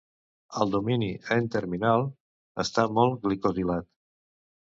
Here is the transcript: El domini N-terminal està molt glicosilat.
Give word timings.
El 0.63 0.71
domini 0.75 1.09
N-terminal 1.35 2.07
està 2.65 2.85
molt 2.97 3.21
glicosilat. 3.27 3.89